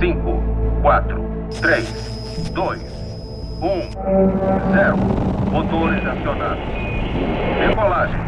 [0.00, 0.42] 5,
[0.80, 1.22] 4,
[1.60, 1.86] 3,
[2.54, 2.84] 2, 1,
[4.72, 4.96] 0.
[5.52, 6.64] Motores acionados.
[7.58, 8.20] Decolagem.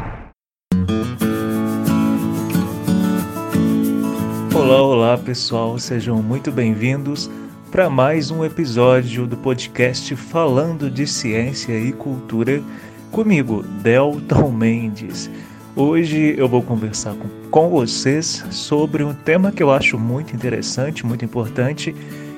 [4.55, 7.31] Olá, olá pessoal, sejam muito bem-vindos
[7.71, 12.63] para mais um episódio do podcast Falando de Ciência e Cultura
[13.11, 15.31] comigo, Delton Mendes.
[15.75, 21.07] Hoje eu vou conversar com, com vocês sobre um tema que eu acho muito interessante,
[21.07, 21.95] muito importante,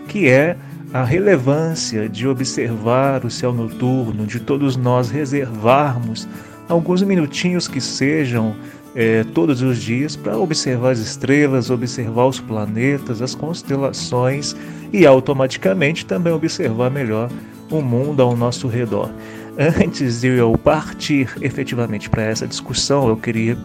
[0.07, 0.57] que é
[0.93, 6.29] a relevância de observar o céu noturno, de todos nós reservarmos
[6.69, 8.55] alguns minutinhos que sejam
[8.95, 14.55] é, todos os dias para observar as estrelas, observar os planetas, as constelações
[14.93, 17.29] e automaticamente também observar melhor
[17.69, 19.11] o mundo ao nosso redor.
[19.57, 23.57] Antes de eu partir efetivamente para essa discussão, eu queria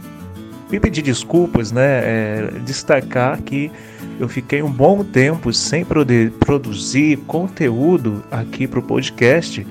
[0.69, 1.81] me pedir desculpas, né?
[1.83, 3.71] É, destacar que
[4.19, 9.65] eu fiquei um bom tempo sem produzir conteúdo aqui para o podcast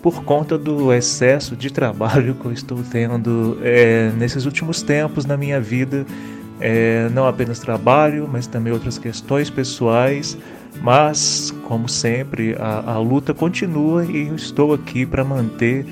[0.00, 5.36] por conta do excesso de trabalho que eu estou tendo é, nesses últimos tempos na
[5.36, 6.06] minha vida.
[6.60, 10.36] É, não apenas trabalho, mas também outras questões pessoais.
[10.80, 15.84] Mas, como sempre, a, a luta continua e eu estou aqui para manter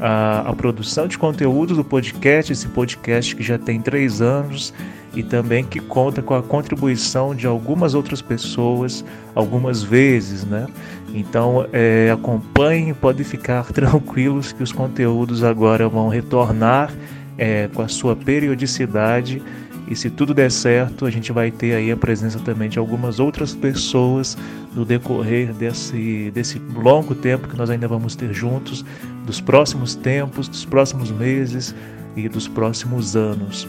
[0.00, 4.74] a, a, produção de conteúdo do podcast, esse podcast que já tem três anos
[5.14, 10.66] e também que conta com a contribuição de algumas outras pessoas, algumas vezes, né?
[11.14, 16.92] Então, é, acompanhem, podem ficar tranquilos que os conteúdos agora vão retornar
[17.38, 19.40] é, com a sua periodicidade
[19.88, 23.18] e se tudo der certo, a gente vai ter aí a presença também de algumas
[23.18, 24.38] outras pessoas
[24.74, 28.84] no decorrer desse, desse longo tempo que nós ainda vamos ter juntos,
[29.26, 31.74] dos próximos tempos, dos próximos meses
[32.16, 33.68] e dos próximos anos.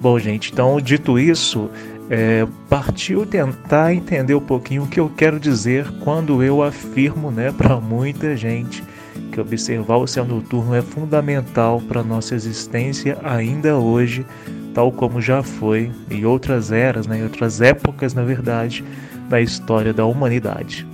[0.00, 1.70] Bom, gente, então dito isso,
[2.10, 7.52] é, partiu tentar entender um pouquinho o que eu quero dizer quando eu afirmo, né,
[7.52, 8.82] para muita gente
[9.30, 14.26] que observar o céu noturno é fundamental para nossa existência ainda hoje
[14.74, 18.84] tal como já foi em outras eras, né, em outras épocas, na verdade,
[19.28, 20.86] da história da humanidade.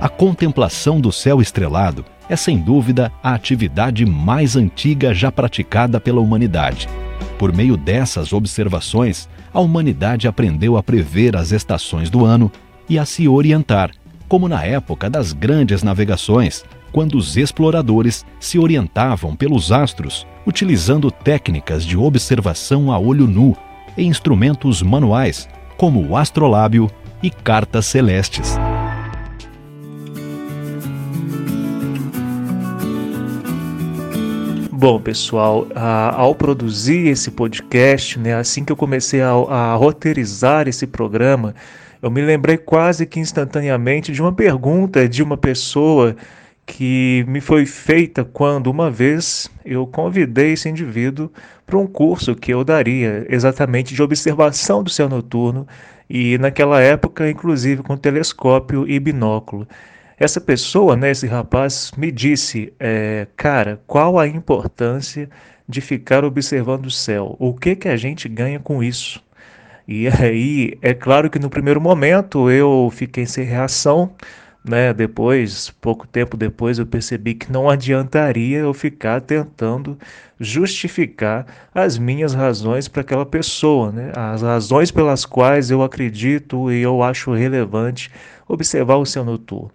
[0.00, 6.20] A contemplação do céu estrelado é sem dúvida a atividade mais antiga já praticada pela
[6.20, 6.88] humanidade.
[7.36, 12.50] Por meio dessas observações, a humanidade aprendeu a prever as estações do ano
[12.88, 13.90] e a se orientar,
[14.28, 16.64] como na época das grandes navegações,
[16.98, 23.56] quando os exploradores se orientavam pelos astros, utilizando técnicas de observação a olho nu
[23.96, 26.90] e instrumentos manuais, como o astrolábio
[27.22, 28.56] e cartas celestes.
[34.72, 35.68] Bom, pessoal,
[36.16, 41.54] ao produzir esse podcast, né, assim que eu comecei a, a roteirizar esse programa,
[42.02, 46.16] eu me lembrei quase que instantaneamente de uma pergunta de uma pessoa
[46.68, 51.32] que me foi feita quando uma vez eu convidei esse indivíduo
[51.66, 55.66] para um curso que eu daria exatamente de observação do céu noturno
[56.10, 59.66] e naquela época inclusive com telescópio e binóculo.
[60.18, 65.30] Essa pessoa, né, esse rapaz, me disse, é, cara, qual a importância
[65.66, 67.34] de ficar observando o céu?
[67.38, 69.24] O que que a gente ganha com isso?
[69.86, 74.12] E aí, é claro que no primeiro momento eu fiquei sem reação,
[74.64, 74.92] né?
[74.92, 79.98] Depois, pouco tempo depois, eu percebi que não adiantaria eu ficar tentando
[80.38, 84.12] justificar as minhas razões para aquela pessoa, né?
[84.14, 88.10] As razões pelas quais eu acredito e eu acho relevante
[88.46, 89.70] observar o céu noturno.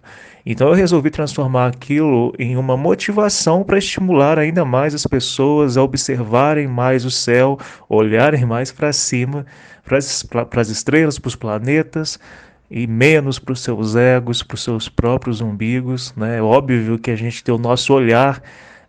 [0.46, 5.82] Então eu resolvi transformar aquilo em uma motivação para estimular ainda mais as pessoas a
[5.82, 7.58] observarem mais o céu,
[7.88, 9.46] olharem mais para cima,
[9.84, 12.18] para as estrelas, para os planetas,
[12.76, 16.12] e menos para os seus egos, para os seus próprios umbigos.
[16.16, 16.38] Né?
[16.38, 18.42] É óbvio que a gente tem o nosso olhar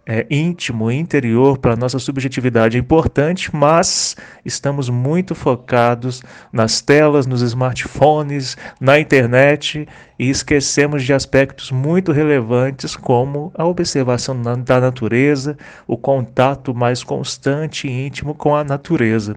[0.07, 7.27] é, íntimo, interior, para a nossa subjetividade é importante, mas estamos muito focados nas telas,
[7.27, 15.55] nos smartphones, na internet e esquecemos de aspectos muito relevantes como a observação da natureza,
[15.85, 19.35] o contato mais constante e íntimo com a natureza.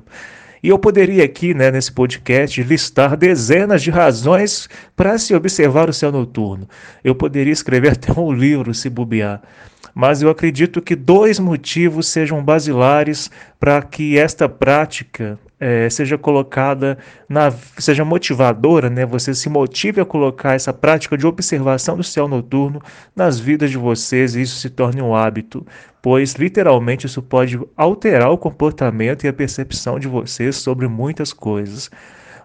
[0.62, 5.92] E eu poderia aqui, né, nesse podcast, listar dezenas de razões para se observar o
[5.92, 6.68] céu noturno.
[7.02, 9.42] Eu poderia escrever até um livro se bobear
[9.94, 13.28] mas eu acredito que dois motivos sejam basilares
[13.58, 19.04] para que esta prática é, seja colocada, na, seja motivadora, né?
[19.06, 22.80] Você se motive a colocar essa prática de observação do céu noturno
[23.14, 25.66] nas vidas de vocês e isso se torne um hábito,
[26.00, 31.90] pois literalmente isso pode alterar o comportamento e a percepção de vocês sobre muitas coisas.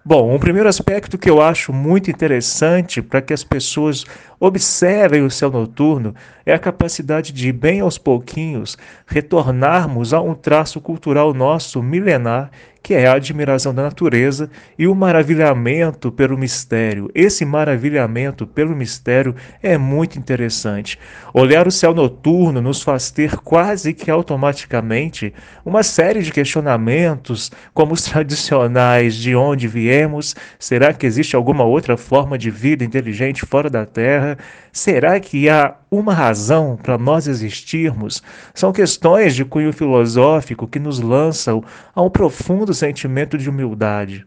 [0.06, 4.04] Bom, um primeiro aspecto que eu acho muito interessante para que as pessoas
[4.38, 6.14] observem o céu noturno
[6.44, 8.76] é a capacidade de, bem aos pouquinhos,
[9.06, 12.50] retornarmos a um traço cultural nosso milenar
[12.84, 17.10] que é a admiração da natureza e o maravilhamento pelo mistério.
[17.14, 20.98] Esse maravilhamento pelo mistério é muito interessante.
[21.32, 25.32] Olhar o céu noturno nos faz ter quase que automaticamente
[25.64, 30.36] uma série de questionamentos, como os tradicionais: de onde viemos?
[30.58, 34.36] Será que existe alguma outra forma de vida inteligente fora da Terra?
[34.70, 38.22] Será que há uma razão para nós existirmos?
[38.52, 41.62] São questões de cunho filosófico que nos lançam
[41.94, 44.26] a um profundo sentimento de humildade.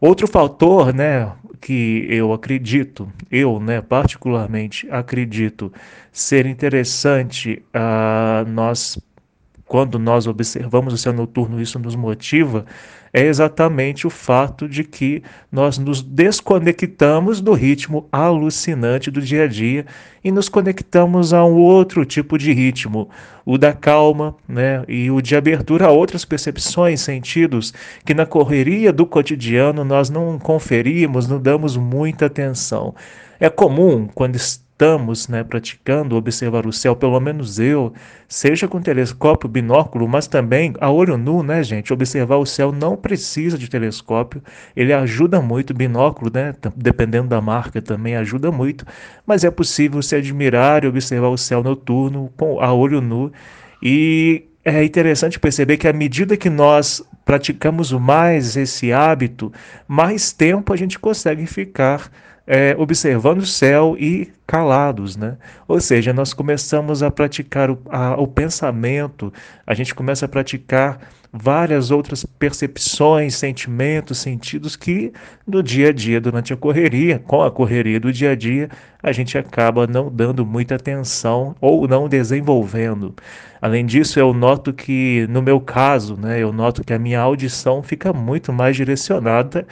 [0.00, 1.30] Outro fator, né,
[1.60, 5.72] que eu acredito, eu, né, particularmente acredito
[6.10, 8.98] ser interessante a uh, nós
[9.70, 12.66] quando nós observamos o céu noturno, isso nos motiva,
[13.12, 19.46] é exatamente o fato de que nós nos desconectamos do ritmo alucinante do dia a
[19.46, 19.86] dia
[20.24, 23.08] e nos conectamos a um outro tipo de ritmo,
[23.46, 27.72] o da calma, né, e o de abertura a outras percepções, sentidos
[28.04, 32.92] que na correria do cotidiano nós não conferimos, não damos muita atenção.
[33.38, 34.69] É comum quando estamos
[35.28, 37.92] né, praticando observar o céu, pelo menos eu,
[38.26, 41.92] seja com telescópio, binóculo, mas também a olho nu, né, gente?
[41.92, 44.42] Observar o céu não precisa de telescópio,
[44.74, 46.54] ele ajuda muito, binóculo, né?
[46.74, 48.86] Dependendo da marca também ajuda muito,
[49.26, 53.30] mas é possível se admirar e observar o céu noturno com a olho nu.
[53.82, 59.52] E é interessante perceber que à medida que nós praticamos mais esse hábito,
[59.86, 62.10] mais tempo a gente consegue ficar
[62.52, 65.36] é, observando o céu e calados, né?
[65.68, 69.32] Ou seja, nós começamos a praticar o, a, o pensamento,
[69.64, 70.98] a gente começa a praticar
[71.32, 75.12] várias outras percepções, sentimentos, sentidos que
[75.46, 78.68] no dia a dia, durante a correria, com a correria do dia a dia,
[79.00, 83.14] a gente acaba não dando muita atenção ou não desenvolvendo.
[83.62, 87.80] Além disso, eu noto que, no meu caso, né, eu noto que a minha audição
[87.80, 89.64] fica muito mais direcionada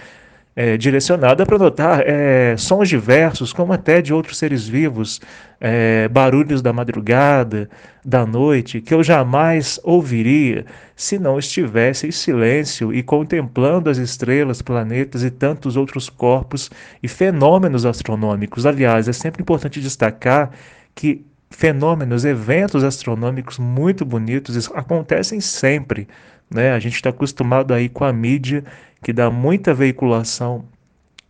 [0.60, 5.20] é, direcionada para notar é, sons diversos, como até de outros seres vivos,
[5.60, 7.70] é, barulhos da madrugada,
[8.04, 10.66] da noite, que eu jamais ouviria
[10.96, 17.06] se não estivesse em silêncio e contemplando as estrelas, planetas e tantos outros corpos e
[17.06, 18.66] fenômenos astronômicos.
[18.66, 20.50] Aliás, é sempre importante destacar
[20.92, 26.08] que fenômenos, eventos astronômicos muito bonitos acontecem sempre.
[26.50, 26.72] Né?
[26.72, 28.64] A gente está acostumado aí com a mídia
[29.02, 30.64] que dá muita veiculação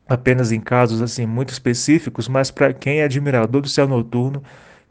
[0.08, 4.42] apenas em casos assim muito específicos, mas para quem é admirador do céu noturno,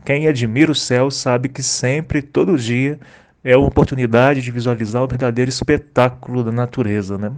[0.05, 2.99] quem admira o céu sabe que sempre, todo dia,
[3.43, 7.31] é uma oportunidade de visualizar o verdadeiro espetáculo da natureza, né?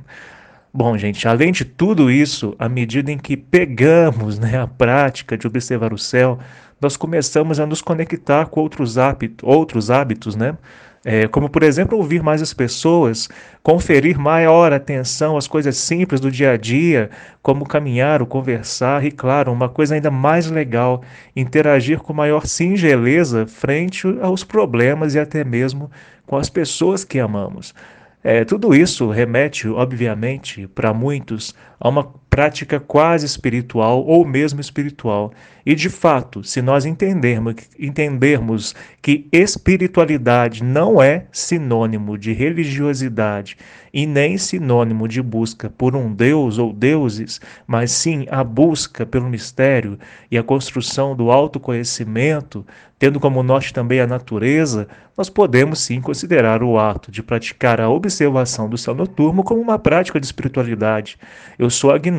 [0.72, 5.48] Bom, gente, além de tudo isso, à medida em que pegamos né, a prática de
[5.48, 6.38] observar o céu,
[6.80, 10.56] nós começamos a nos conectar com outros hábitos, outros hábitos né?
[11.04, 13.30] É, como, por exemplo, ouvir mais as pessoas,
[13.64, 17.10] conferir maior atenção às coisas simples do dia a dia,
[17.42, 21.02] como caminhar ou conversar, e, claro, uma coisa ainda mais legal,
[21.34, 25.90] interagir com maior singeleza frente aos problemas e até mesmo
[26.26, 27.74] com as pessoas que amamos.
[28.22, 35.32] É, tudo isso remete, obviamente, para muitos, a uma prática quase espiritual ou mesmo espiritual.
[35.66, 43.58] E de fato, se nós entendermos, entendermos que espiritualidade não é sinônimo de religiosidade
[43.94, 49.30] e nem sinônimo de busca por um Deus ou deuses, mas sim a busca pelo
[49.30, 52.66] mistério e a construção do autoconhecimento,
[52.98, 57.90] tendo como norte também a natureza, nós podemos sim considerar o ato de praticar a
[57.90, 61.18] observação do céu noturno como uma prática de espiritualidade.
[61.58, 62.19] Eu sou agnóstico,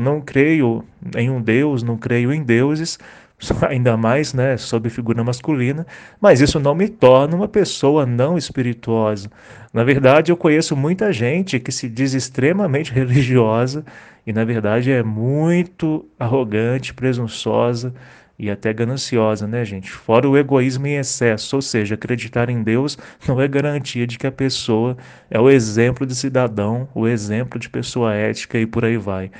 [0.00, 0.84] não creio
[1.16, 2.98] em um Deus, não creio em deuses,
[3.68, 5.86] ainda mais, né, sob figura masculina,
[6.20, 9.30] mas isso não me torna uma pessoa não espirituosa.
[9.72, 13.84] Na verdade, eu conheço muita gente que se diz extremamente religiosa
[14.26, 17.94] e na verdade é muito arrogante, presunçosa
[18.38, 19.90] e até gananciosa, né, gente?
[19.90, 24.26] Fora o egoísmo em excesso, ou seja, acreditar em Deus não é garantia de que
[24.26, 24.96] a pessoa
[25.30, 29.30] é o exemplo de cidadão, o exemplo de pessoa ética e por aí vai.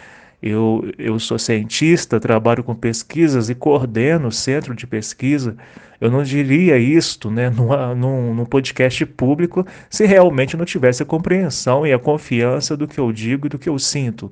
[0.42, 5.56] Eu, eu sou cientista, trabalho com pesquisas e coordeno o centro de pesquisa.
[5.98, 11.06] Eu não diria isto né, numa, num, num podcast público se realmente não tivesse a
[11.06, 14.30] compreensão e a confiança do que eu digo e do que eu sinto.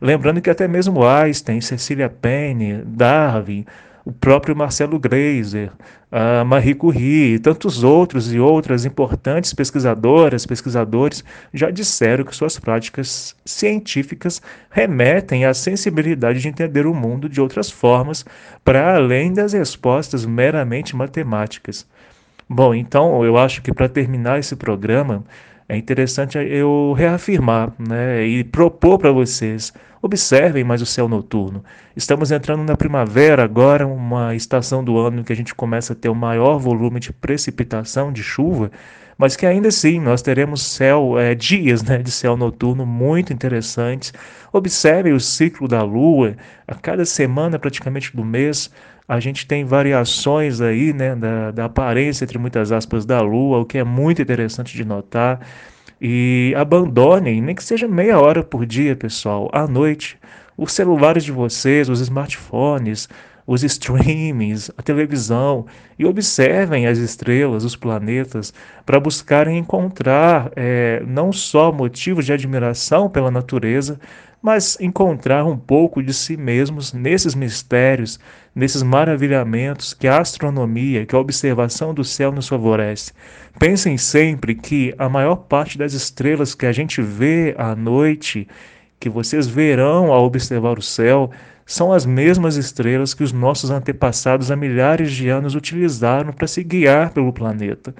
[0.00, 3.64] Lembrando que até mesmo Einstein, Cecília Penny, Darwin,
[4.04, 5.70] o próprio Marcelo Greiser,
[6.12, 12.58] a Marie Curie e tantos outros e outras importantes pesquisadoras, pesquisadores já disseram que suas
[12.58, 18.24] práticas científicas remetem à sensibilidade de entender o mundo de outras formas,
[18.62, 21.86] para além das respostas meramente matemáticas.
[22.48, 25.24] Bom, então eu acho que para terminar esse programa,
[25.66, 29.72] é interessante eu reafirmar né, e propor para vocês
[30.04, 31.64] Observem mais o céu noturno.
[31.96, 35.96] Estamos entrando na primavera agora, uma estação do ano em que a gente começa a
[35.96, 38.70] ter o maior volume de precipitação, de chuva,
[39.16, 44.12] mas que ainda assim nós teremos céu, é, dias né, de céu noturno muito interessantes.
[44.52, 46.36] Observem o ciclo da Lua,
[46.68, 48.70] a cada semana praticamente do mês,
[49.08, 53.64] a gente tem variações aí né, da, da aparência, entre muitas aspas, da Lua, o
[53.64, 55.40] que é muito interessante de notar.
[56.06, 60.18] E abandonem, nem que seja meia hora por dia, pessoal, à noite,
[60.54, 63.08] os celulares de vocês, os smartphones,
[63.46, 65.66] os streamings, a televisão
[65.98, 68.54] e observem as estrelas, os planetas,
[68.86, 73.98] para buscarem encontrar é, não só motivos de admiração pela natureza,
[74.44, 78.20] mas encontrar um pouco de si mesmos nesses mistérios,
[78.54, 83.12] nesses maravilhamentos que a astronomia, que a observação do céu nos favorece.
[83.58, 88.46] Pensem sempre que a maior parte das estrelas que a gente vê à noite,
[89.00, 91.30] que vocês verão ao observar o céu,
[91.66, 96.62] são as mesmas estrelas que os nossos antepassados há milhares de anos utilizaram para se
[96.62, 97.94] guiar pelo planeta.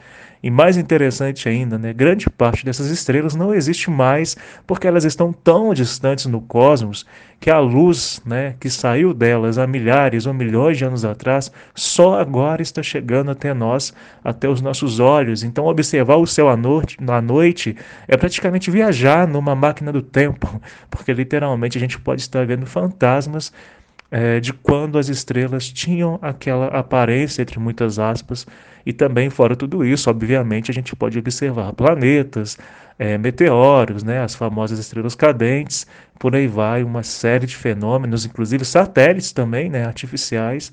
[0.44, 5.33] E mais interessante ainda, né, grande parte dessas estrelas não existe mais porque elas estão
[5.33, 7.06] tão distantes no cosmos
[7.40, 12.21] que a luz né, que saiu delas há milhares ou milhões de anos atrás só
[12.21, 15.42] agora está chegando até nós, até os nossos olhos.
[15.42, 17.75] Então, observar o céu à noite, à noite
[18.06, 23.50] é praticamente viajar numa máquina do tempo, porque literalmente a gente pode estar vendo fantasmas
[24.14, 28.47] é, de quando as estrelas tinham aquela aparência, entre muitas aspas,
[28.87, 32.56] e também, fora tudo isso, obviamente, a gente pode observar planetas,
[32.97, 35.85] é, meteoros, né, as famosas estrelas cadentes,
[36.16, 40.71] por aí vai, uma série de fenômenos, inclusive satélites também, né, artificiais,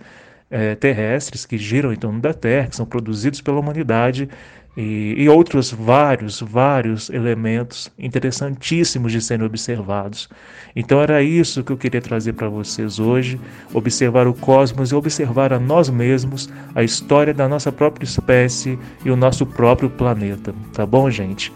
[0.51, 4.29] é, terrestres que giram em torno da Terra, que são produzidos pela humanidade
[4.75, 10.29] e, e, outros vários, vários elementos interessantíssimos de serem observados.
[10.73, 13.39] Então era isso que eu queria trazer para vocês hoje:
[13.73, 19.11] observar o cosmos e observar a nós mesmos, a história da nossa própria espécie e
[19.11, 20.53] o nosso próprio planeta.
[20.73, 21.51] Tá bom, gente?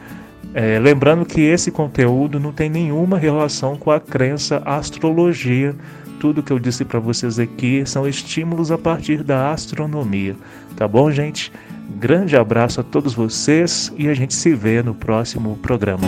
[0.54, 5.76] É, lembrando que esse conteúdo não tem nenhuma relação com a crença astrologia.
[6.20, 10.36] Tudo que eu disse para vocês aqui são estímulos a partir da astronomia.
[10.78, 11.52] Tá bom, gente?
[11.90, 16.08] Grande abraço a todos vocês e a gente se vê no próximo programa.